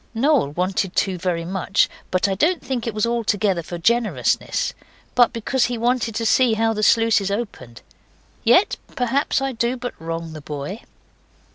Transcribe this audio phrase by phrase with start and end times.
[0.15, 4.73] Noel wanted to very much; but I don't think it was altogether for generousness,
[5.13, 7.83] but because he wanted to see how the sluices opened.
[8.43, 10.81] Yet perhaps I do but wrong the boy.